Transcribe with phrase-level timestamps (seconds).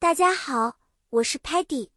[0.00, 0.78] 大家好，
[1.10, 1.90] 我是 Patty，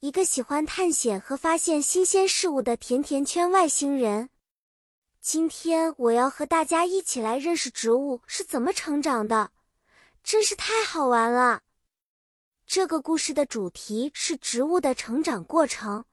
[0.00, 4.28] 一个喜欢探险和发现新鲜事物的甜甜圈外星人。
[5.20, 9.52] 今天我要和大家一起来认识植物是怎么成长的，
[10.24, 11.62] 真是太好玩了。
[12.66, 16.04] 这个故事的主题是植物的成长过程，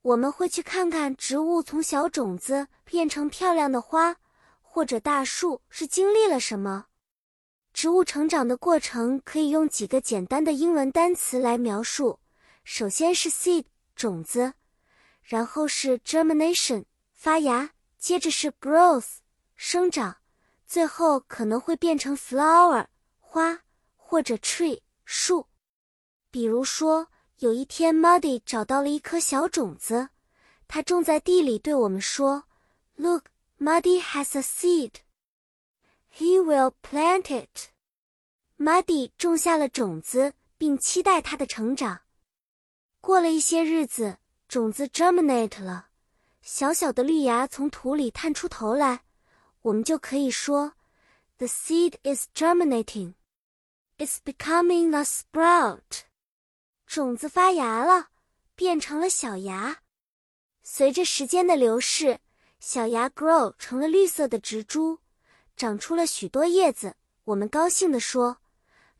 [0.00, 4.16] 我们会去看看植物从小种子变成漂亮的花
[4.62, 6.86] 或者大树是经历了什么。
[7.84, 12.18] 植物成长的过程可以用几个简单的英文单词来描述。
[12.64, 14.54] 首先是 seed 种子，
[15.22, 19.16] 然后是 germination 发芽，接着是 growth
[19.54, 20.16] 生长，
[20.66, 22.86] 最后可能会变成 flower
[23.20, 23.60] 花
[23.96, 25.46] 或者 tree 树。
[26.30, 27.08] 比如说，
[27.40, 30.08] 有一天 Muddy 找到了一颗小种子，
[30.66, 32.44] 它种在地里，对我们说
[32.96, 33.26] ：“Look,
[33.60, 34.92] Muddy has a seed.”
[36.10, 37.73] He will plant it.
[38.56, 42.02] Muddy 种下了种子，并期待它的成长。
[43.00, 45.88] 过了一些日子，种子 germinate 了，
[46.40, 49.02] 小小的绿芽从土里探出头来，
[49.62, 50.74] 我们就可以说
[51.38, 53.14] ：“The seed is germinating.
[53.98, 56.04] It's becoming a sprout.”
[56.86, 58.10] 种子发芽了，
[58.54, 59.80] 变成了小芽。
[60.62, 62.20] 随着时间的流逝，
[62.60, 65.00] 小芽 grow 成了绿色的植株。
[65.56, 68.38] 长出了许多叶子，我们高兴地说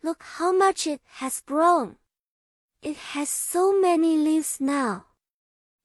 [0.04, 1.96] ：“Look how much it has grown!
[2.82, 5.04] It has so many leaves now.”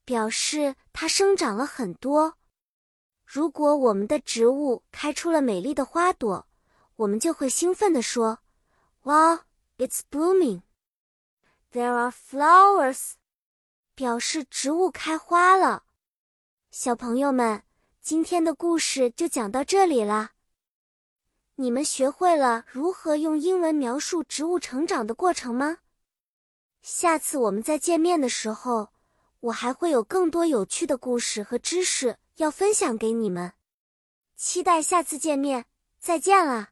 [0.04, 2.38] 表示它生长了很多。
[3.24, 6.46] 如果我们的植物开出了美丽的花朵，
[6.98, 8.40] 我们就会兴奋地说
[9.04, 9.40] ：“Wow,
[9.78, 10.64] it's blooming!
[11.72, 13.14] There are flowers.”
[13.96, 15.86] 表示植物开花了。
[16.72, 17.64] 小朋友们，
[18.02, 20.32] 今天的故事就讲到这里了。
[21.62, 25.80] 你们学会了如何用英文描述植物成长的过程吗？
[26.82, 28.94] 下次我们再见面的时候，
[29.42, 33.52] 我还会有更多有趣的故事和知识要分享给你们。
[34.38, 35.66] 期待下次见面，
[36.00, 36.70] 再见了。